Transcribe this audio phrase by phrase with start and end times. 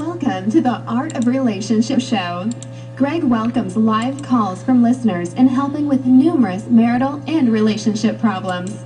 [0.00, 2.48] Welcome to the Art of Relationship Show.
[2.96, 8.82] Greg welcomes live calls from listeners in helping with numerous marital and relationship problems.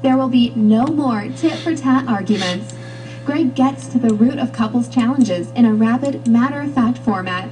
[0.00, 2.74] There will be no more tit for tat arguments.
[3.26, 7.50] Greg gets to the root of couples' challenges in a rapid, matter of fact format,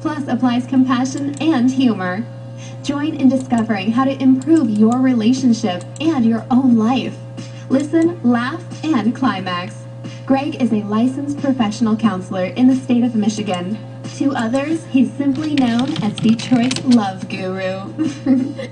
[0.00, 2.24] plus applies compassion and humor.
[2.82, 7.18] Join in discovering how to improve your relationship and your own life.
[7.68, 9.83] Listen, laugh, and climax.
[10.26, 13.76] Greg is a licensed professional counselor in the state of Michigan.
[14.16, 17.92] To others, he's simply known as Detroit's love guru.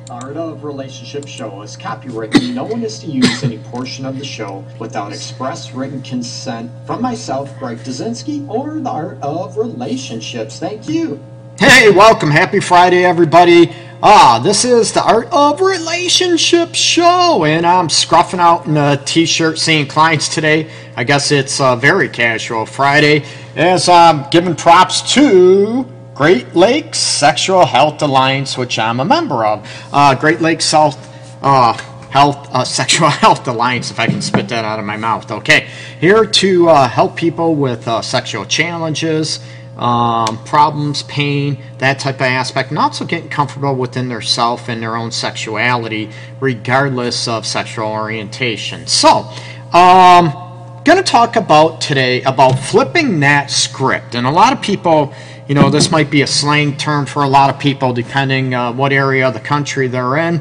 [0.11, 2.55] Art of Relationship Show is copywritten.
[2.55, 7.03] No one is to use any portion of the show without express written consent from
[7.03, 10.59] myself, Greg Dudzinski, or the Art of Relationships.
[10.59, 11.23] Thank you.
[11.59, 12.31] Hey, welcome.
[12.31, 13.71] Happy Friday, everybody.
[14.03, 19.61] Ah, this is the Art of Relationship show, and I'm scruffing out in a t-shirt
[19.61, 20.69] seeing clients today.
[20.95, 23.25] I guess it's a very casual Friday
[23.57, 29.67] as I'm giving props to Great Lakes Sexual Health Alliance, which I'm a member of.
[29.93, 30.99] Uh, Great Lakes South
[31.43, 31.73] uh,
[32.11, 35.31] Health uh, Sexual Health Alliance, if I can spit that out of my mouth.
[35.31, 35.69] Okay,
[35.99, 39.41] here to uh, help people with uh, sexual challenges
[39.77, 44.83] um, problems, pain, that type of aspect, and also getting comfortable within their self and
[44.83, 48.87] their own sexuality, regardless of sexual orientation.
[48.87, 49.31] So,
[49.73, 50.42] um,
[50.85, 55.15] going to talk about today about flipping that script, and a lot of people.
[55.49, 58.73] You know, this might be a slang term for a lot of people, depending uh,
[58.73, 60.41] what area of the country they're in.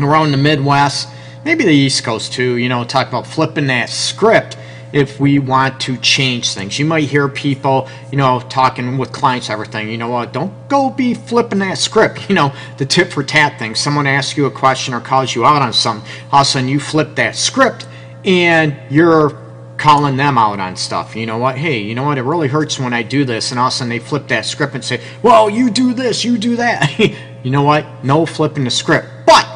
[0.00, 1.08] Around the Midwest,
[1.44, 2.56] maybe the East Coast too.
[2.56, 4.56] You know, talk about flipping that script
[4.92, 6.78] if we want to change things.
[6.78, 10.88] You might hear people, you know, talking with clients, everything, you know what, don't go
[10.88, 13.74] be flipping that script, you know, the tip for tat thing.
[13.74, 16.68] Someone asks you a question or calls you out on something, all of a sudden
[16.68, 17.86] you flip that script
[18.24, 19.43] and you're
[19.76, 21.16] calling them out on stuff.
[21.16, 21.58] You know what?
[21.58, 22.18] Hey, you know what?
[22.18, 24.46] It really hurts when I do this, and all of a sudden they flip that
[24.46, 26.98] script and say, "Well, you do this, you do that."
[27.42, 28.04] you know what?
[28.04, 29.08] No flipping the script.
[29.26, 29.46] But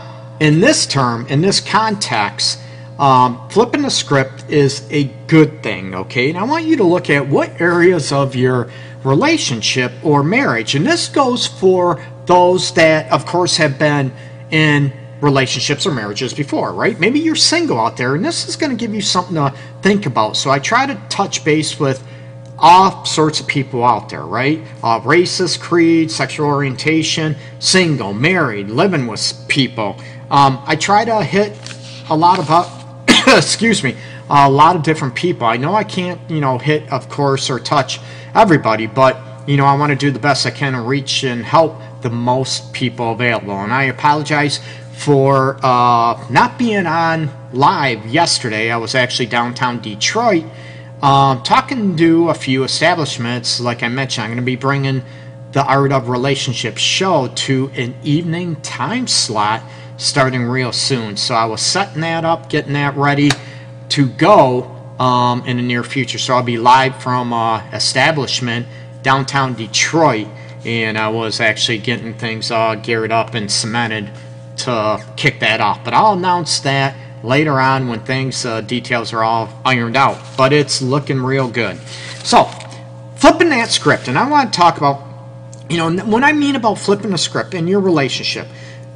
[0.40, 2.60] in this term, in this context,
[2.98, 6.28] um, flipping the script is a good thing, okay?
[6.28, 8.68] And I want you to look at what areas of your
[9.04, 14.12] relationship or marriage, and this goes for those that, of course, have been
[14.50, 16.98] in relationships or marriages before, right?
[16.98, 20.06] Maybe you're single out there, and this is going to give you something to think
[20.06, 20.36] about.
[20.36, 22.06] So I try to touch base with
[22.58, 24.60] all sorts of people out there, right?
[24.82, 29.96] Uh, races, creed, sexual orientation, single, married, living with people.
[30.30, 31.56] Um, I try to hit
[32.10, 32.78] a lot about
[33.36, 33.96] excuse me,
[34.30, 35.46] a lot of different people.
[35.46, 38.00] I know I can't, you know, hit, of course, or touch
[38.34, 39.18] everybody, but,
[39.48, 42.10] you know, I want to do the best I can to reach and help the
[42.10, 43.58] most people available.
[43.58, 44.60] And I apologize
[44.98, 48.72] for uh, not being on live yesterday.
[48.72, 50.44] I was actually downtown Detroit
[51.00, 53.60] um, talking to a few establishments.
[53.60, 55.04] Like I mentioned, I'm going to be bringing
[55.52, 59.62] the Art of Relationships show to an evening time slot
[59.98, 61.16] starting real soon.
[61.16, 63.30] So I was setting that up, getting that ready
[63.90, 64.64] to go
[64.98, 66.18] um, in the near future.
[66.18, 68.66] So I'll be live from uh, establishment
[69.02, 70.26] downtown Detroit,
[70.64, 74.10] and I was actually getting things uh, geared up and cemented
[74.58, 75.84] to kick that off.
[75.84, 80.18] But I'll announce that later on when things uh, details are all ironed out.
[80.36, 81.78] But it's looking real good.
[82.24, 82.44] So
[83.16, 85.02] flipping that script, and I want to talk about,
[85.68, 88.46] you know, when I mean about flipping the script in your relationship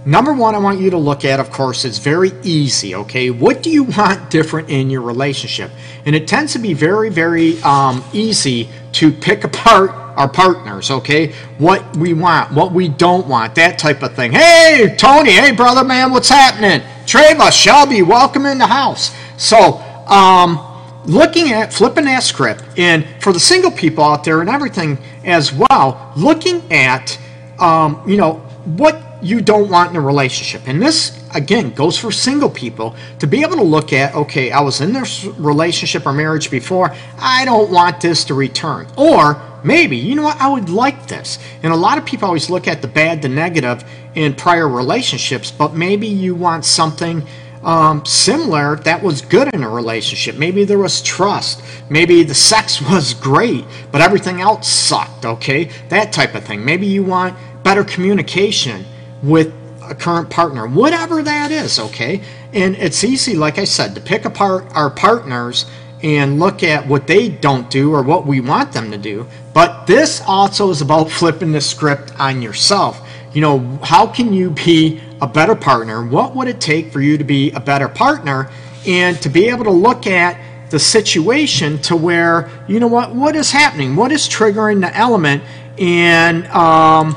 [0.05, 3.31] Number one, I want you to look at, of course, it's very easy, okay?
[3.31, 5.71] What do you want different in your relationship?
[6.05, 11.33] And it tends to be very, very um, easy to pick apart our partners, okay?
[11.59, 14.33] What we want, what we don't want, that type of thing.
[14.33, 16.87] Hey, Tony, hey, brother, man, what's happening?
[17.07, 19.15] Treva, Shelby, welcome in the house.
[19.37, 20.69] So, um,
[21.05, 25.53] looking at flipping that script, and for the single people out there and everything as
[25.53, 27.19] well, looking at,
[27.59, 28.35] um, you know,
[28.65, 30.63] what you don't want in a relationship.
[30.67, 34.61] And this, again, goes for single people to be able to look at, okay, I
[34.61, 38.89] was in this relationship or marriage before, I don't want this to return.
[38.97, 41.39] Or maybe, you know what, I would like this.
[41.63, 45.51] And a lot of people always look at the bad, the negative in prior relationships,
[45.51, 47.27] but maybe you want something.
[47.65, 50.35] Um, similar that was good in a relationship.
[50.35, 51.63] Maybe there was trust.
[51.89, 55.71] Maybe the sex was great, but everything else sucked, okay?
[55.89, 56.65] That type of thing.
[56.65, 58.85] Maybe you want better communication
[59.23, 59.55] with
[59.89, 62.23] a current partner, whatever that is, okay?
[62.53, 65.67] And it's easy, like I said, to pick apart our partners
[66.03, 69.27] and look at what they don't do or what we want them to do.
[69.55, 73.07] But this also is about flipping the script on yourself.
[73.33, 76.05] You know, how can you be a better partner?
[76.05, 78.51] What would it take for you to be a better partner?
[78.87, 80.39] And to be able to look at
[80.73, 85.43] the situation to where you know what what is happening what is triggering the element
[85.79, 87.15] and um,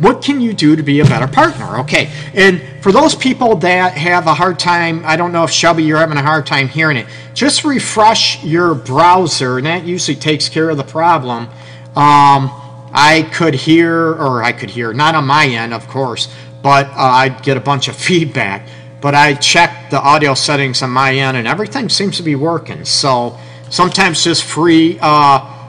[0.00, 2.10] what can you do to be a better partner okay?
[2.34, 5.98] And for those people that have a hard time i don't know if shelby you're
[5.98, 10.70] having a hard time hearing it just refresh your browser and that usually takes care
[10.70, 11.48] of the problem.
[11.96, 12.50] Um,
[12.92, 16.28] i could hear or i could hear not on my end of course
[16.62, 18.66] but uh, i'd get a bunch of feedback.
[19.00, 22.84] But I checked the audio settings on my end and everything seems to be working.
[22.84, 23.38] So
[23.70, 25.59] sometimes just free, uh,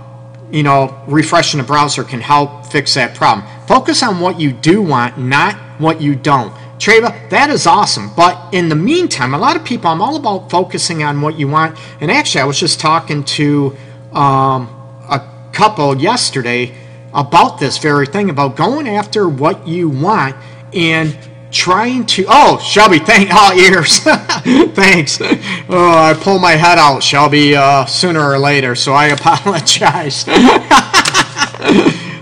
[0.51, 3.48] you know, refreshing the browser can help fix that problem.
[3.68, 6.53] Focus on what you do want, not what you don't.
[6.77, 8.12] Treva, that is awesome.
[8.15, 11.48] But in the meantime, a lot of people, I'm all about focusing on what you
[11.48, 11.77] want.
[12.01, 13.75] And actually, I was just talking to
[14.13, 14.68] um,
[15.07, 16.75] a couple yesterday
[17.13, 20.36] about this very thing about going after what you want
[20.74, 21.18] and
[21.51, 24.00] trying to oh shelby thank oh ears.
[24.74, 25.19] Thanks.
[25.21, 30.25] Oh i pull my head out shelby uh, sooner or later so i apologize.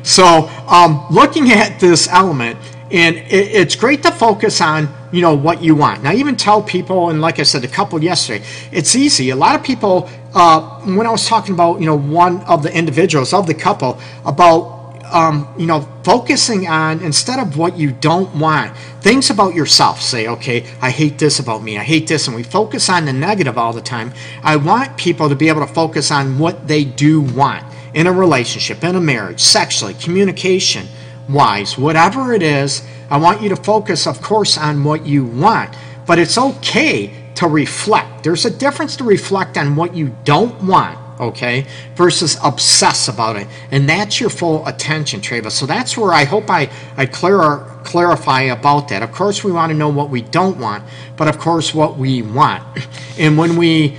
[0.04, 2.58] So um, looking at this element
[2.92, 6.04] and it, it's great to focus on you know what you want.
[6.04, 9.30] Now even tell people and like i said a couple yesterday it's easy.
[9.30, 12.76] A lot of people uh, when i was talking about you know one of the
[12.76, 14.79] individuals of the couple about
[15.12, 20.02] um, you know, focusing on instead of what you don't want, things about yourself.
[20.02, 21.78] Say, okay, I hate this about me.
[21.78, 24.14] I hate this, and we focus on the negative all the time.
[24.44, 28.12] I want people to be able to focus on what they do want in a
[28.12, 30.88] relationship, in a marriage, sexually, communication
[31.28, 32.84] wise, whatever it is.
[33.10, 35.76] I want you to focus, of course, on what you want,
[36.06, 38.24] but it's okay to reflect.
[38.24, 43.48] There's a difference to reflect on what you don't want okay, versus obsess about it.
[43.72, 45.52] And that's your full attention, Treva.
[45.52, 49.04] So that's where I hope I, I clear, clarify about that.
[49.04, 50.84] Of course, we want to know what we don't want,
[51.18, 52.64] but of course, what we want.
[53.20, 53.98] And when we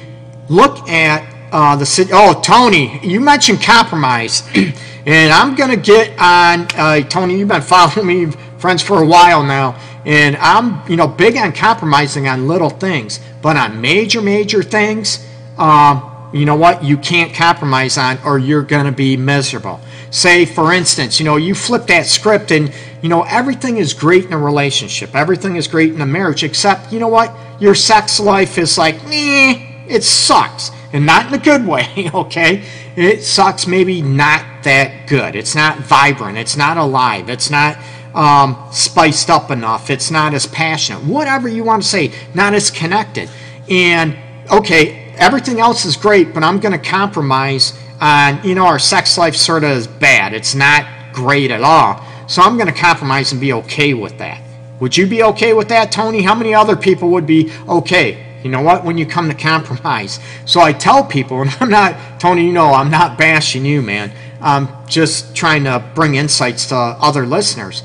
[0.49, 1.23] look at
[1.53, 4.49] uh, the city, oh, Tony, you mentioned compromise.
[5.05, 9.07] and I'm going to get on, uh, Tony, you've been following me, friends, for a
[9.07, 9.79] while now.
[10.07, 15.27] And I'm, you know, big on compromising on little things, but on major, major things,
[15.59, 19.81] um, you know what, you can't compromise on or you're going to be miserable.
[20.11, 22.73] Say, for instance, you know, you flip that script and,
[23.03, 25.15] you know, everything is great in a relationship.
[25.15, 28.97] Everything is great in a marriage, except, you know what, your sex life is like,
[29.07, 30.71] eh, it sucks.
[30.93, 32.65] And not in a good way, okay?
[32.97, 35.37] It sucks, maybe not that good.
[35.37, 36.37] It's not vibrant.
[36.37, 37.31] It's not alive.
[37.31, 37.79] It's not
[38.15, 39.91] um, spiced up enough.
[39.91, 41.05] It's not as passionate.
[41.05, 43.31] Whatever you want to say, not as connected.
[43.69, 44.17] And,
[44.51, 49.19] okay, everything else is great, but I'm going to compromise on, you know, our sex
[49.19, 50.33] life sort of is bad.
[50.33, 52.05] It's not great at all.
[52.27, 54.43] So I'm going to compromise and be okay with that.
[54.81, 56.23] Would you be okay with that, Tony?
[56.23, 58.27] How many other people would be okay?
[58.43, 58.85] You know what?
[58.85, 60.19] When you come to compromise.
[60.47, 64.13] So I tell people, and I'm not, Tony, you know, I'm not bashing you, man.
[64.41, 67.83] I'm just trying to bring insights to other listeners.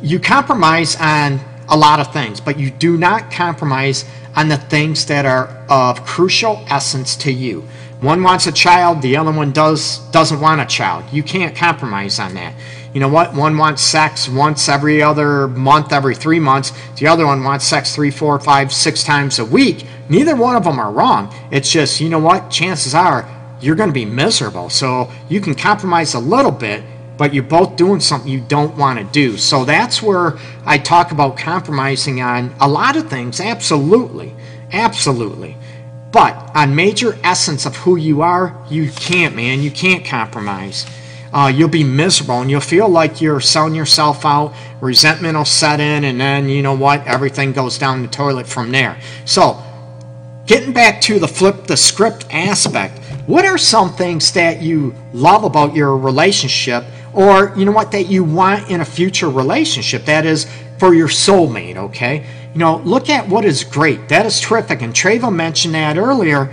[0.00, 4.04] You compromise on a lot of things, but you do not compromise
[4.36, 7.64] on the things that are of crucial essence to you.
[8.00, 11.04] One wants a child, the other one does doesn't want a child.
[11.12, 12.54] You can't compromise on that.
[12.94, 13.34] You know what?
[13.34, 16.72] One wants sex once every other month, every three months.
[16.96, 19.86] The other one wants sex three, four, five, six times a week.
[20.08, 21.32] Neither one of them are wrong.
[21.52, 22.50] It's just, you know what?
[22.50, 23.28] Chances are
[23.60, 24.70] you're going to be miserable.
[24.70, 26.82] So you can compromise a little bit,
[27.20, 29.36] but you're both doing something you don't want to do.
[29.36, 34.34] So that's where I talk about compromising on a lot of things, absolutely,
[34.72, 35.54] absolutely.
[36.12, 39.60] But on major essence of who you are, you can't, man.
[39.60, 40.86] You can't compromise.
[41.30, 44.54] Uh, you'll be miserable and you'll feel like you're selling yourself out.
[44.80, 47.06] Resentment will set in, and then you know what?
[47.06, 48.98] Everything goes down the toilet from there.
[49.26, 49.62] So,
[50.46, 55.44] getting back to the flip the script aspect, what are some things that you love
[55.44, 60.04] about your relationship or you know what that you want in a future relationship.
[60.04, 60.46] That is
[60.78, 62.26] for your soulmate okay?
[62.52, 64.08] You know look at what is great.
[64.08, 64.82] That is terrific.
[64.82, 66.52] And Treva mentioned that earlier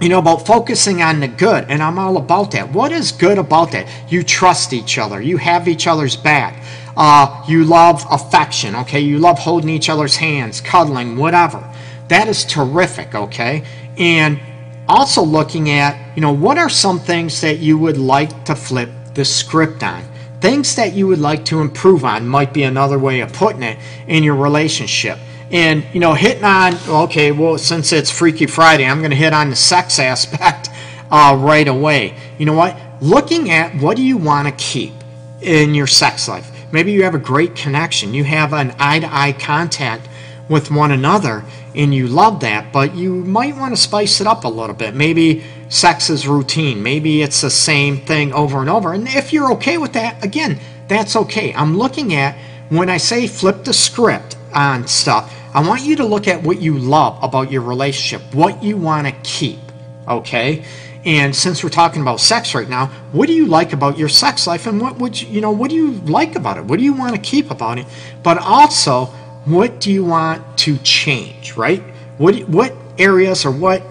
[0.00, 1.64] you know about focusing on the good.
[1.68, 2.70] And i'm all about that.
[2.72, 3.88] What is good about that?
[4.08, 5.20] You trust each other.
[5.20, 6.62] You have each other's back.
[6.96, 9.00] Uh, you love affection okay?
[9.00, 11.62] You love holding each other's hands cuddling whatever.
[12.08, 13.64] That is terrific okay?
[13.98, 14.40] And
[14.88, 18.90] also looking at you know what are some things that you would like to flip
[19.16, 20.04] the script on.
[20.40, 23.78] Things that you would like to improve on might be another way of putting it
[24.06, 25.18] in your relationship.
[25.50, 29.32] And, you know, hitting on, okay, well, since it's Freaky Friday, I'm going to hit
[29.32, 30.68] on the sex aspect
[31.10, 32.14] uh, right away.
[32.38, 32.76] You know what?
[33.00, 34.92] Looking at what do you want to keep
[35.40, 36.50] in your sex life.
[36.72, 38.14] Maybe you have a great connection.
[38.14, 40.08] You have an eye to eye contact
[40.48, 41.44] with one another
[41.74, 44.94] and you love that, but you might want to spice it up a little bit.
[44.94, 46.82] Maybe sex is routine.
[46.82, 48.92] Maybe it's the same thing over and over.
[48.92, 50.58] And if you're okay with that, again,
[50.88, 51.52] that's okay.
[51.54, 52.36] I'm looking at
[52.68, 56.60] when I say flip the script on stuff, I want you to look at what
[56.60, 59.60] you love about your relationship, what you want to keep,
[60.06, 60.64] okay?
[61.04, 64.46] And since we're talking about sex right now, what do you like about your sex
[64.46, 66.64] life and what would you, you know, what do you like about it?
[66.64, 67.86] What do you want to keep about it?
[68.24, 69.06] But also,
[69.44, 71.80] what do you want to change, right?
[72.18, 73.82] What what areas or what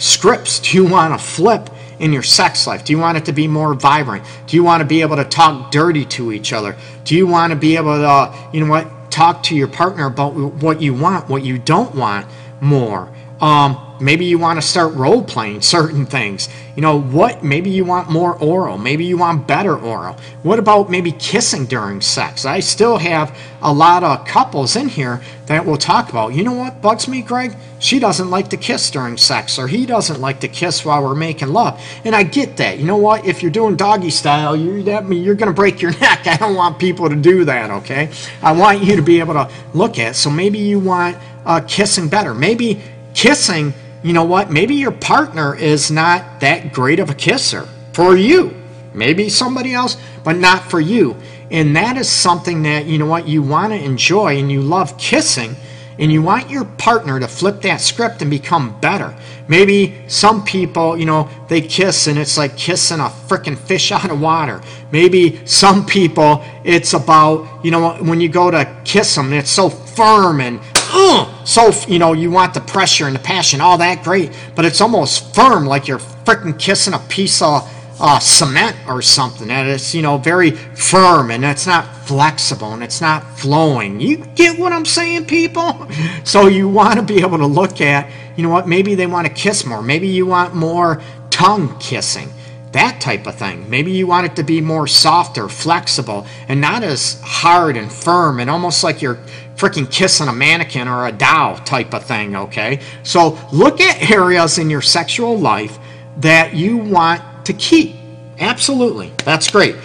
[0.00, 2.84] scripts do you want to flip in your sex life?
[2.84, 4.24] Do you want it to be more vibrant?
[4.46, 6.76] Do you want to be able to talk dirty to each other?
[7.04, 10.06] Do you want to be able to, uh, you know what, talk to your partner
[10.06, 12.26] about what you want, what you don't want
[12.60, 13.12] more?
[13.40, 16.48] Um, maybe you want to start role playing certain things.
[16.76, 17.44] You know what?
[17.44, 18.78] Maybe you want more oral.
[18.78, 20.16] Maybe you want better oral.
[20.42, 22.44] What about maybe kissing during sex?
[22.44, 26.34] I still have a lot of couples in here that will talk about.
[26.34, 27.54] You know what bugs me, Greg?
[27.80, 31.14] She doesn't like to kiss during sex, or he doesn't like to kiss while we're
[31.14, 31.82] making love.
[32.04, 32.78] And I get that.
[32.78, 33.26] You know what?
[33.26, 36.26] If you're doing doggy style, you're that you're going to break your neck.
[36.26, 37.70] I don't want people to do that.
[37.70, 38.10] Okay?
[38.42, 40.16] I want you to be able to look at.
[40.16, 42.34] So maybe you want uh, kissing better.
[42.34, 42.80] Maybe
[43.14, 44.50] kissing, you know what?
[44.50, 48.54] Maybe your partner is not that great of a kisser for you.
[48.94, 51.16] Maybe somebody else, but not for you.
[51.50, 54.96] And that is something that, you know what, you want to enjoy and you love
[54.98, 55.56] kissing
[55.98, 59.14] and you want your partner to flip that script and become better.
[59.48, 64.10] Maybe some people, you know, they kiss and it's like kissing a freaking fish out
[64.10, 64.62] of water.
[64.92, 69.68] Maybe some people, it's about, you know, when you go to kiss them, it's so
[69.68, 70.60] firm and
[70.92, 74.64] uh, so you know you want the pressure and the passion, all that great, but
[74.64, 77.68] it's almost firm, like you're freaking kissing a piece of
[78.00, 79.50] uh, cement or something.
[79.50, 84.00] And it's you know very firm and it's not flexible and it's not flowing.
[84.00, 85.88] You get what I'm saying, people?
[86.22, 88.68] So you want to be able to look at, you know what?
[88.68, 89.82] Maybe they want to kiss more.
[89.82, 92.28] Maybe you want more tongue kissing
[92.72, 93.68] that type of thing.
[93.68, 98.38] Maybe you want it to be more softer, flexible, and not as hard and firm
[98.38, 99.18] and almost like you're
[99.60, 102.80] freaking kissing a mannequin or a doll type of thing, okay?
[103.02, 105.78] So look at areas in your sexual life
[106.18, 107.96] that you want to keep.
[108.38, 109.12] Absolutely.
[109.24, 109.76] That's great.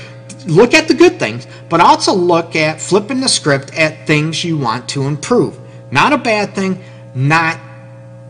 [0.48, 4.58] Look at the good things, but also look at flipping the script at things you
[4.58, 5.60] want to improve.
[5.91, 6.82] Not a bad thing,
[7.13, 7.60] not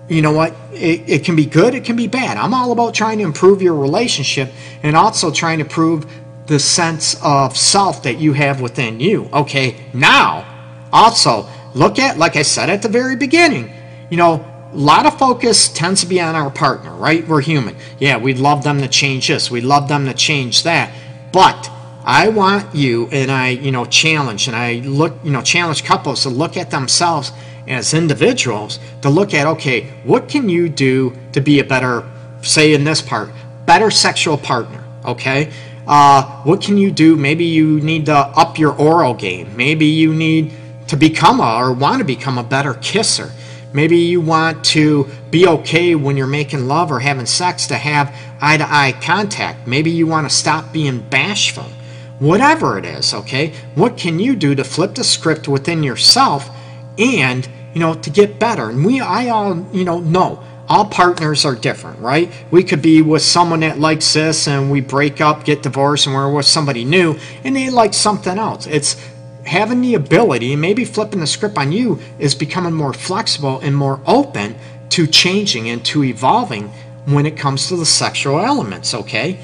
[0.07, 0.53] you know what?
[0.71, 2.37] It, it can be good, it can be bad.
[2.37, 4.51] I'm all about trying to improve your relationship
[4.83, 6.05] and also trying to prove
[6.45, 9.27] the sense of self that you have within you.
[9.33, 10.54] Okay, now,
[10.95, 13.69] also, look at, like I said at the very beginning,
[14.09, 17.27] you know, a lot of focus tends to be on our partner, right?
[17.27, 17.75] We're human.
[17.99, 20.91] Yeah, we'd love them to change this, we'd love them to change that.
[21.33, 21.69] But
[22.05, 26.23] I want you and I, you know, challenge and I look, you know, challenge couples
[26.23, 27.31] to look at themselves
[27.67, 32.09] as individuals to look at okay, what can you do to be a better,
[32.41, 33.31] say in this part,
[33.65, 34.83] better sexual partner?
[35.03, 35.51] Okay,
[35.87, 37.15] uh, what can you do?
[37.15, 39.55] Maybe you need to up your oral game.
[39.57, 40.53] Maybe you need
[40.87, 43.31] to become a or want to become a better kisser.
[43.73, 48.15] Maybe you want to be okay when you're making love or having sex to have
[48.39, 49.67] eye to eye contact.
[49.67, 51.65] Maybe you want to stop being bashful.
[52.19, 53.53] Whatever it is, okay?
[53.75, 56.49] What can you do to flip the script within yourself
[56.97, 58.69] and you know, to get better.
[58.69, 62.31] And we, I all, you know, know all partners are different, right?
[62.49, 66.15] We could be with someone that likes this and we break up, get divorced, and
[66.15, 68.65] we're with somebody new and they like something else.
[68.65, 68.95] It's
[69.45, 73.75] having the ability, and maybe flipping the script on you is becoming more flexible and
[73.75, 74.55] more open
[74.89, 76.69] to changing and to evolving
[77.05, 79.39] when it comes to the sexual elements, okay?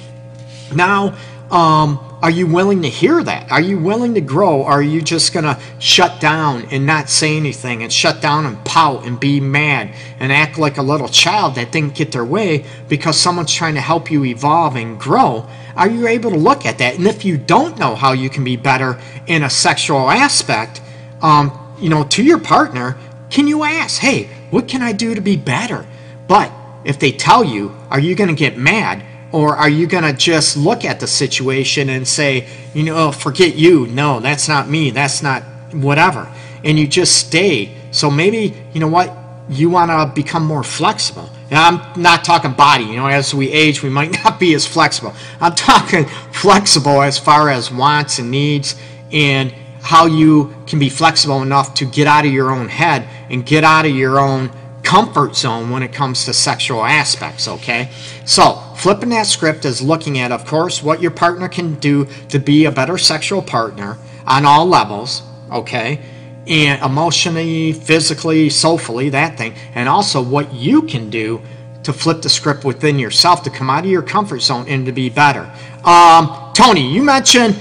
[0.73, 1.15] Now,
[1.51, 3.51] um, are you willing to hear that?
[3.51, 4.61] Are you willing to grow?
[4.61, 8.45] Or are you just going to shut down and not say anything and shut down
[8.45, 12.23] and pout and be mad and act like a little child that didn't get their
[12.23, 15.47] way because someone's trying to help you evolve and grow?
[15.75, 16.95] Are you able to look at that?
[16.95, 20.81] And if you don't know how you can be better in a sexual aspect,
[21.21, 22.97] um, you know, to your partner,
[23.29, 25.87] can you ask, hey, what can I do to be better?
[26.27, 26.51] But
[26.83, 29.03] if they tell you, are you going to get mad?
[29.31, 33.11] Or are you going to just look at the situation and say, you know, oh,
[33.11, 33.87] forget you.
[33.87, 34.89] No, that's not me.
[34.89, 36.31] That's not whatever.
[36.63, 37.75] And you just stay.
[37.91, 39.15] So maybe, you know what?
[39.49, 41.29] You want to become more flexible.
[41.49, 42.85] And I'm not talking body.
[42.85, 45.13] You know, as we age, we might not be as flexible.
[45.39, 48.75] I'm talking flexible as far as wants and needs
[49.11, 53.45] and how you can be flexible enough to get out of your own head and
[53.45, 54.51] get out of your own
[54.91, 57.89] comfort zone when it comes to sexual aspects, okay?
[58.25, 62.39] So, flipping that script is looking at, of course, what your partner can do to
[62.39, 66.01] be a better sexual partner on all levels, okay?
[66.47, 71.39] and emotionally, physically, soulfully, that thing, and also what you can do
[71.83, 74.91] to flip the script within yourself to come out of your comfort zone and to
[74.91, 75.49] be better.
[75.85, 77.55] Um, Tony, you mentioned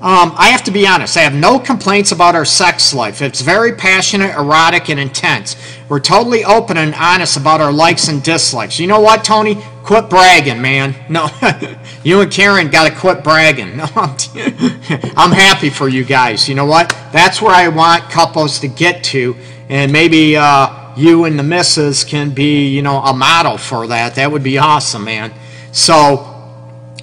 [0.00, 3.20] um, I have to be honest, I have no complaints about our sex life.
[3.20, 5.56] It's very passionate, erotic, and intense.
[5.88, 8.78] We're totally open and honest about our likes and dislikes.
[8.78, 9.56] You know what, Tony?
[9.82, 10.94] Quit bragging, man.
[11.08, 11.28] No,
[12.04, 13.76] you and Karen got to quit bragging.
[13.78, 16.48] No, I'm happy for you guys.
[16.48, 16.90] You know what?
[17.12, 19.34] That's where I want couples to get to,
[19.68, 24.14] and maybe uh, you and the missus can be, you know, a model for that.
[24.14, 25.32] That would be awesome, man.
[25.72, 26.18] So,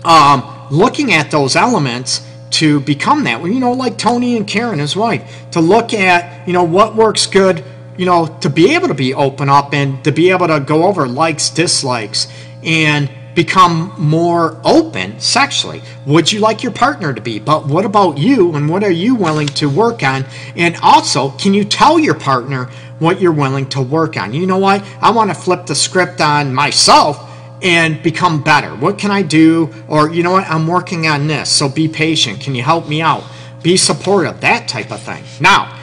[0.05, 3.43] um, looking at those elements to become that.
[3.43, 7.25] You know, like Tony and Karen, his wife, to look at, you know, what works
[7.25, 7.63] good,
[7.97, 10.83] you know, to be able to be open up and to be able to go
[10.83, 12.27] over likes, dislikes,
[12.63, 15.81] and become more open sexually.
[16.05, 17.37] Would you like your partner to be?
[17.39, 20.25] But what about you and what are you willing to work on?
[20.55, 24.33] And also, can you tell your partner what you're willing to work on?
[24.33, 24.83] You know what?
[25.01, 27.24] I want to flip the script on myself
[27.61, 28.75] and become better?
[28.75, 29.73] What can I do?
[29.87, 32.41] Or, you know what, I'm working on this, so be patient.
[32.41, 33.23] Can you help me out?
[33.63, 35.23] Be supportive, that type of thing.
[35.39, 35.77] Now,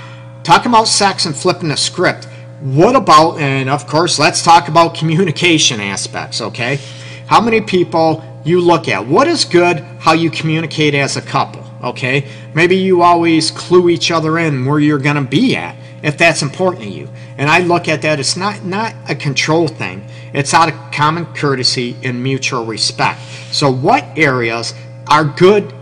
[0.44, 2.28] talking about sex and flipping the script,
[2.60, 6.78] what about, and of course, let's talk about communication aspects, okay?
[7.26, 9.06] How many people you look at?
[9.06, 12.28] What is good how you communicate as a couple, okay?
[12.54, 16.42] Maybe you always clue each other in where you're going to be at if that's
[16.42, 17.08] important to you.
[17.38, 20.06] And I look at that, it's not, not a control thing.
[20.34, 23.20] It's out of common courtesy and mutual respect.
[23.50, 24.74] So, what areas
[25.08, 25.72] are good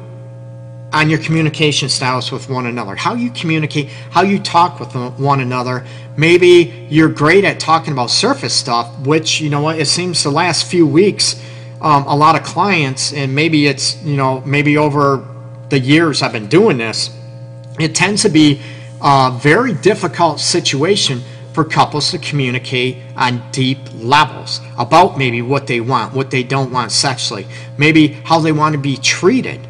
[0.92, 2.96] on your communication styles with one another?
[2.96, 5.86] How you communicate, how you talk with one another.
[6.16, 10.30] Maybe you're great at talking about surface stuff, which, you know what, it seems the
[10.30, 11.40] last few weeks,
[11.80, 15.24] um, a lot of clients, and maybe it's, you know, maybe over
[15.68, 17.10] the years I've been doing this,
[17.78, 18.60] it tends to be
[19.00, 21.22] a very difficult situation
[21.60, 26.72] for couples to communicate on deep levels about maybe what they want, what they don't
[26.72, 29.60] want sexually, maybe how they want to be treated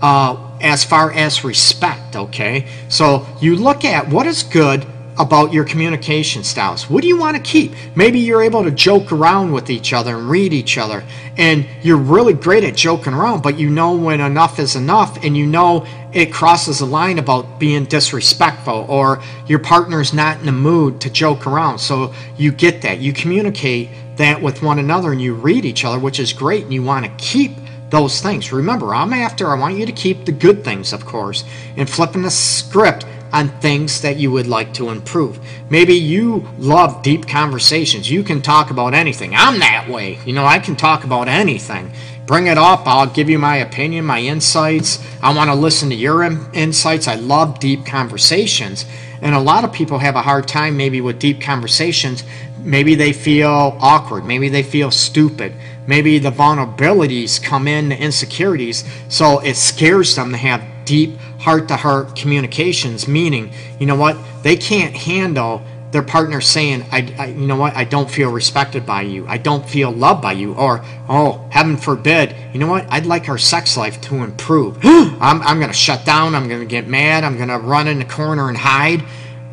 [0.00, 2.68] uh, as far as respect, okay?
[2.88, 4.86] So you look at what is good
[5.20, 6.88] about your communication styles.
[6.88, 7.72] What do you want to keep?
[7.94, 11.04] Maybe you're able to joke around with each other and read each other,
[11.36, 15.36] and you're really great at joking around, but you know when enough is enough, and
[15.36, 20.52] you know it crosses a line about being disrespectful or your partner's not in the
[20.52, 21.78] mood to joke around.
[21.78, 22.98] So you get that.
[22.98, 26.72] You communicate that with one another and you read each other, which is great, and
[26.72, 27.52] you want to keep
[27.90, 28.52] those things.
[28.52, 31.44] Remember, I'm after, I want you to keep the good things, of course,
[31.76, 35.38] and flipping the script on things that you would like to improve.
[35.68, 38.10] Maybe you love deep conversations.
[38.10, 39.34] You can talk about anything.
[39.34, 40.18] I'm that way.
[40.24, 41.92] You know, I can talk about anything.
[42.26, 42.86] Bring it up.
[42.86, 45.04] I'll give you my opinion, my insights.
[45.22, 47.08] I want to listen to your insights.
[47.08, 48.84] I love deep conversations.
[49.20, 52.22] And a lot of people have a hard time maybe with deep conversations.
[52.62, 54.24] Maybe they feel awkward.
[54.24, 55.54] Maybe they feel stupid.
[55.86, 58.84] Maybe the vulnerabilities come in, the insecurities.
[59.08, 64.16] So it scares them to have deep heart to heart communications, meaning, you know what,
[64.42, 68.86] they can't handle their partner saying, I, I, you know what, I don't feel respected
[68.86, 69.26] by you.
[69.26, 70.54] I don't feel loved by you.
[70.54, 74.78] Or, oh, heaven forbid, you know what, I'd like our sex life to improve.
[74.84, 76.34] I'm, I'm going to shut down.
[76.34, 77.24] I'm going to get mad.
[77.24, 79.02] I'm going to run in the corner and hide.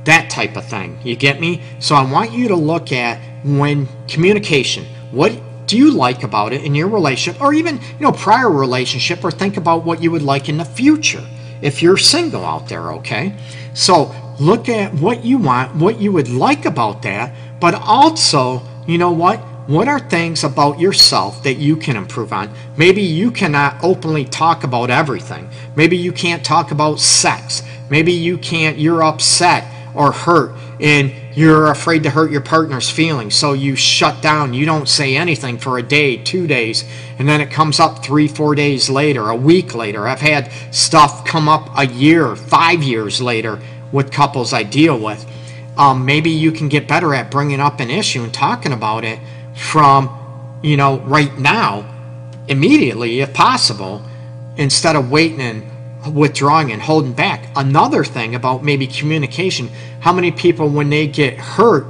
[0.04, 1.00] That type of thing.
[1.04, 1.62] You get me?
[1.80, 6.64] So I want you to look at when communication, what do you like about it
[6.64, 10.22] in your relationship or even, you know, prior relationship or think about what you would
[10.22, 11.26] like in the future
[11.62, 13.34] if you're single out there, okay?
[13.74, 18.98] So look at what you want, what you would like about that, but also, you
[18.98, 19.40] know what?
[19.68, 22.54] What are things about yourself that you can improve on?
[22.78, 25.50] Maybe you cannot openly talk about everything.
[25.76, 27.64] Maybe you can't talk about sex.
[27.90, 33.36] Maybe you can't, you're upset or hurt and you're afraid to hurt your partner's feelings.
[33.36, 34.56] So you shut down.
[34.56, 36.84] You don't say anything for a day, two days,
[37.20, 40.08] and then it comes up three, four days later, a week later.
[40.08, 43.60] I've had stuff come up a year, five years later
[43.92, 45.32] with couples I deal with.
[45.78, 49.20] Um, maybe you can get better at bringing up an issue and talking about it
[49.56, 50.10] from,
[50.64, 51.86] you know, right now,
[52.48, 54.02] immediately if possible,
[54.58, 55.72] instead of waiting and
[56.12, 57.50] withdrawing and holding back.
[57.56, 61.86] Another thing about maybe communication how many people, when they get hurt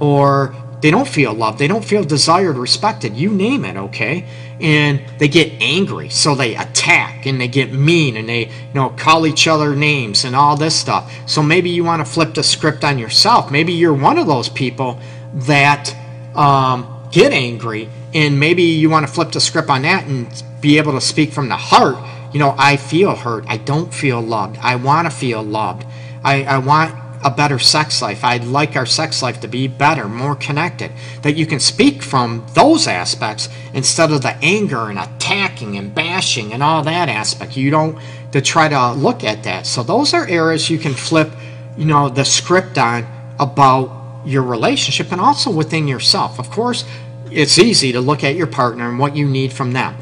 [0.00, 4.24] or they don't feel loved, they don't feel desired, respected, you name it, okay?
[4.60, 8.90] And they get angry, so they attack and they get mean and they, you know,
[8.90, 11.12] call each other names and all this stuff.
[11.26, 13.50] So maybe you want to flip the script on yourself.
[13.50, 15.00] Maybe you're one of those people
[15.34, 15.94] that
[16.34, 20.28] um, get angry, and maybe you want to flip the script on that and
[20.60, 21.96] be able to speak from the heart.
[22.32, 23.44] You know, I feel hurt.
[23.48, 24.58] I don't feel loved.
[24.58, 25.86] I want to feel loved.
[26.22, 28.24] I, I want a better sex life.
[28.24, 30.92] I'd like our sex life to be better, more connected.
[31.22, 36.52] That you can speak from those aspects instead of the anger and attacking and bashing
[36.52, 37.56] and all that aspect.
[37.56, 37.98] You don't
[38.32, 39.66] to try to look at that.
[39.66, 41.30] So those are areas you can flip,
[41.76, 43.06] you know, the script on
[43.40, 46.38] about your relationship and also within yourself.
[46.38, 46.84] Of course,
[47.30, 49.96] it's easy to look at your partner and what you need from them.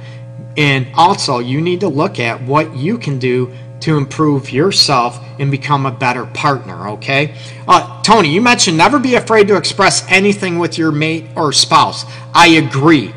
[0.56, 5.50] And also, you need to look at what you can do to improve yourself and
[5.50, 7.34] become a better partner, okay?
[7.68, 12.04] Uh, Tony, you mentioned never be afraid to express anything with your mate or spouse.
[12.34, 13.12] I agree.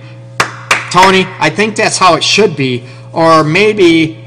[0.91, 2.83] Tony, I think that's how it should be.
[3.13, 4.23] Or maybe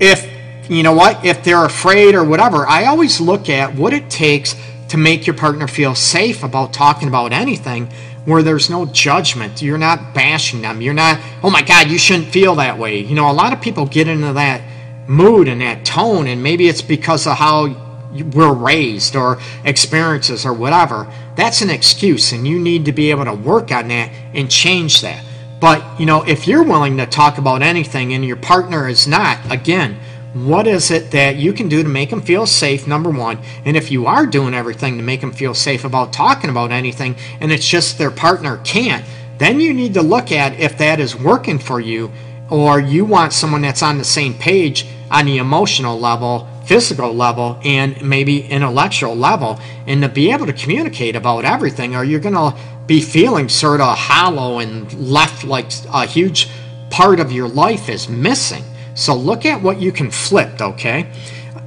[0.00, 0.28] if,
[0.68, 4.56] you know what, if they're afraid or whatever, I always look at what it takes
[4.88, 7.88] to make your partner feel safe about talking about anything
[8.26, 9.62] where there's no judgment.
[9.62, 10.82] You're not bashing them.
[10.82, 12.98] You're not, oh my God, you shouldn't feel that way.
[12.98, 14.60] You know, a lot of people get into that
[15.08, 17.68] mood and that tone, and maybe it's because of how
[18.34, 21.10] we're raised or experiences or whatever.
[21.36, 25.00] That's an excuse, and you need to be able to work on that and change
[25.02, 25.24] that.
[25.60, 29.38] But, you know, if you're willing to talk about anything and your partner is not,
[29.50, 29.98] again,
[30.44, 33.38] what is it that you can do to make them feel safe number one?
[33.64, 37.16] And if you are doing everything to make them feel safe about talking about anything
[37.40, 39.04] and it's just their partner can't
[39.38, 42.10] then you need to look at if that is working for you
[42.50, 47.60] or you want someone that's on the same page on the emotional level physical level
[47.64, 49.58] and maybe intellectual level.
[49.86, 53.80] And to be able to communicate about everything or you're going to be feeling sort
[53.80, 56.48] of hollow and left like a huge
[56.90, 58.64] part of your life is missing
[58.96, 61.06] so look at what you can flip, okay?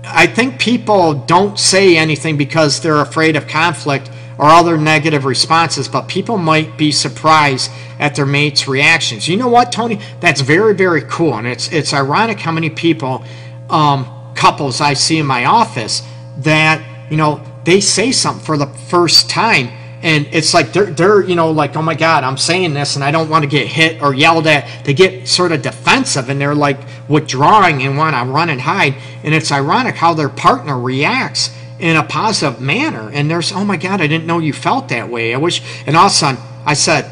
[0.03, 5.87] I think people don't say anything because they're afraid of conflict or other negative responses,
[5.87, 9.27] but people might be surprised at their mate's reactions.
[9.27, 9.99] You know what, Tony?
[10.21, 11.35] That's very, very cool.
[11.35, 13.23] And it's it's ironic how many people,
[13.69, 16.01] um, couples I see in my office
[16.37, 19.69] that, you know, they say something for the first time
[20.01, 23.03] and it's like they're, they're you know like oh my god i'm saying this and
[23.03, 26.29] i don't want to get hit or yelled at they get sort of defensive.
[26.29, 28.95] And they're like withdrawing and want to run and hide.
[29.23, 33.09] And it's ironic how their partner reacts in a positive manner.
[33.11, 35.33] And there's oh my god i didn't know you felt that way.
[35.33, 37.09] I wish and all of a sudden i said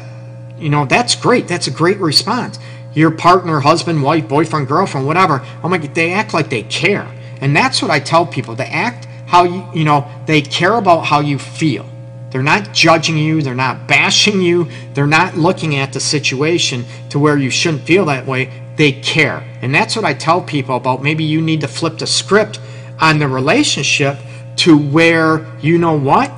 [0.58, 1.46] you know that's great.
[1.46, 2.58] That's a great response.
[2.94, 7.08] Your partner husband wife boyfriend girlfriend whatever oh my god they act like they care.
[7.40, 8.54] And that's what i tell people.
[8.54, 11.88] They act how you you know they care about how you feel
[12.30, 17.18] they're not judging you, they're not bashing you, they're not looking at the situation to
[17.18, 18.50] where you shouldn't feel that way.
[18.76, 19.44] They care.
[19.62, 22.60] And that's what I tell people about maybe you need to flip the script
[23.00, 24.18] on the relationship
[24.56, 26.32] to where you know what?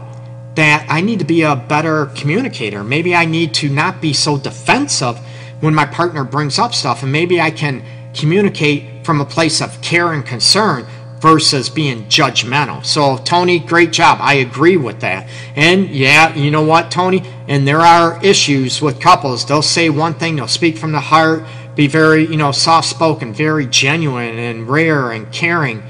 [0.54, 2.84] That I need to be a better communicator.
[2.84, 5.18] Maybe I need to not be so defensive
[5.60, 7.82] when my partner brings up stuff, and maybe I can
[8.14, 10.86] communicate from a place of care and concern
[11.20, 12.84] versus being judgmental.
[12.84, 14.18] So, Tony, great job.
[14.20, 15.28] I agree with that.
[15.54, 17.22] And yeah, you know what, Tony?
[17.46, 19.44] And there are issues with couples.
[19.44, 21.44] They'll say one thing, they'll speak from the heart,
[21.76, 25.82] be very, you know, soft spoken, very genuine and rare and caring.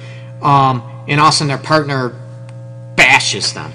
[0.43, 2.15] Um, and also their partner
[2.97, 3.73] bashes them.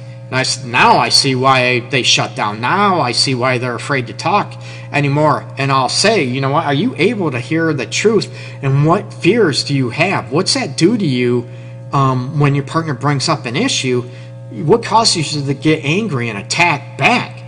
[0.66, 2.60] Now I see why they shut down.
[2.60, 4.60] Now I see why they're afraid to talk
[4.92, 5.46] anymore.
[5.58, 8.34] And I'll say, you know what, are you able to hear the truth?
[8.62, 10.32] And what fears do you have?
[10.32, 11.48] What's that do to you
[11.94, 14.02] um, when your partner brings up an issue?
[14.52, 17.44] What causes you to get angry and attack back?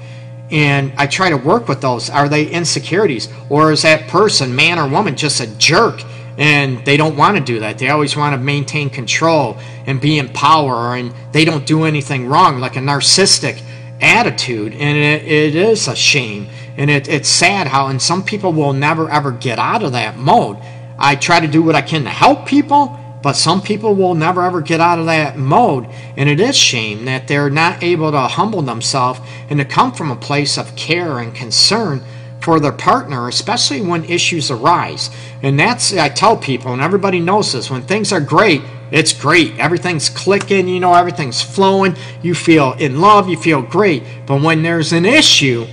[0.49, 2.09] And I try to work with those.
[2.09, 3.27] Are they insecurities?
[3.49, 6.01] Or is that person, man or woman, just a jerk?
[6.37, 7.79] And they don't want to do that.
[7.79, 12.27] They always want to maintain control and be in power, and they don't do anything
[12.27, 13.61] wrong, like a narcissistic
[13.99, 14.73] attitude.
[14.73, 16.47] And it, it is a shame
[16.77, 20.17] and it, it's sad how, and some people will never ever get out of that
[20.17, 20.57] mode.
[20.99, 24.43] I try to do what I can to help people, but some people will never
[24.43, 25.87] ever get out of that mode.
[26.15, 29.19] And it is shame that they're not able to humble themselves
[29.49, 32.03] and to come from a place of care and concern
[32.41, 35.09] for their partner, especially when issues arise.
[35.41, 39.57] And that's, I tell people, and everybody knows this, when things are great, it's great.
[39.59, 41.95] Everything's clicking, you know, everything's flowing.
[42.21, 44.03] You feel in love, you feel great.
[44.25, 45.67] But when there's an issue,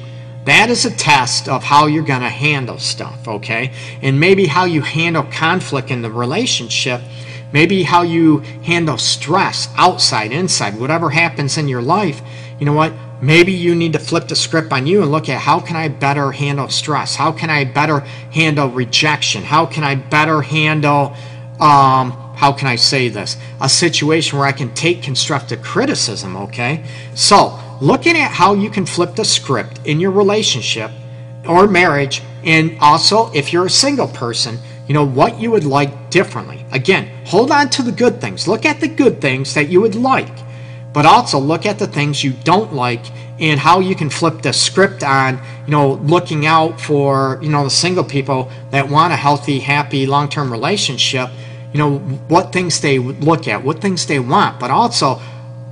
[0.45, 3.73] that is a test of how you're going to handle stuff, okay?
[4.03, 7.01] And maybe how you handle conflict in the relationship,
[7.53, 12.21] maybe how you handle stress outside, inside, whatever happens in your life.
[12.59, 12.93] You know what?
[13.25, 15.89] Maybe you need to flip the script on you and look at how can I
[15.89, 17.17] better handle stress?
[17.17, 19.43] How can I better handle rejection?
[19.43, 21.17] How can I better handle
[21.59, 23.39] um, how can I say this?
[23.63, 26.85] A situation where I can take constructive criticism, okay?
[27.15, 30.91] So, looking at how you can flip the script in your relationship
[31.49, 36.11] or marriage, and also if you're a single person, you know, what you would like
[36.11, 36.67] differently.
[36.73, 38.47] Again, hold on to the good things.
[38.47, 40.44] Look at the good things that you would like.
[40.95, 43.05] But also look at the things you don't like
[43.41, 47.65] and how you can flip the script on, you know, looking out for, you know,
[47.65, 51.29] the single people that want a healthy, happy, long-term relationship,
[51.73, 55.21] you know, what things they look at, what things they want, but also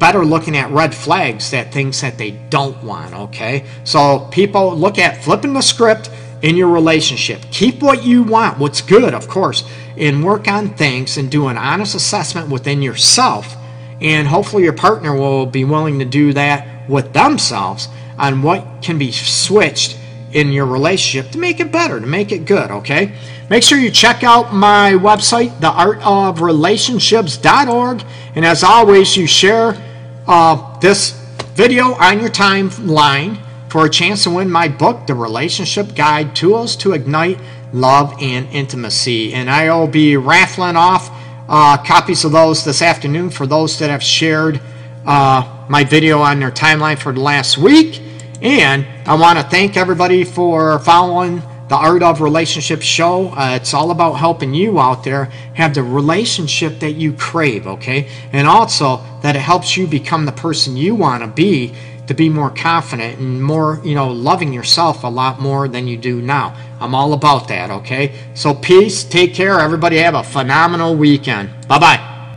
[0.00, 3.64] better looking at red flags that things that they don't want, okay?
[3.84, 6.10] So people look at flipping the script
[6.42, 7.40] in your relationship.
[7.52, 9.62] Keep what you want, what's good, of course,
[9.96, 13.56] and work on things and do an honest assessment within yourself.
[14.02, 17.88] And hopefully your partner will be willing to do that with themselves
[18.18, 19.96] on what can be switched
[20.32, 23.12] in your relationship to make it better, to make it good, okay?
[23.48, 28.04] Make sure you check out my website, theartofrelationships.org.
[28.34, 29.80] And as always, you share
[30.26, 31.12] uh, this
[31.54, 33.38] video on your timeline
[33.68, 37.38] for a chance to win my book, The Relationship Guide Tools to Ignite
[37.72, 39.34] Love and Intimacy.
[39.34, 41.10] And I will be raffling off
[41.52, 44.58] uh, copies of those this afternoon for those that have shared
[45.04, 48.00] uh, my video on their timeline for the last week.
[48.40, 53.28] And I want to thank everybody for following the Art of Relationship show.
[53.28, 58.08] Uh, it's all about helping you out there have the relationship that you crave, okay?
[58.32, 61.74] And also that it helps you become the person you want to be
[62.06, 65.96] to be more confident and more, you know, loving yourself a lot more than you
[65.96, 66.56] do now.
[66.80, 68.18] I'm all about that, okay?
[68.34, 71.50] So peace, take care, everybody have a phenomenal weekend.
[71.68, 72.01] Bye-bye.